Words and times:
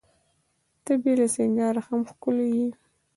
ته 0.83 0.93
بې 1.01 1.13
له 1.19 1.27
سینګاره 1.35 1.81
هم 1.87 2.01
ښکلي 2.09 2.47
یې. 2.57 2.69